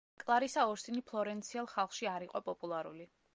კლარისა 0.21 0.63
ორსინი 0.69 1.03
ფლორენციელ 1.11 1.69
ხალხში 1.75 2.09
არ 2.15 2.27
იყო 2.29 2.43
პოპულარული. 2.49 3.09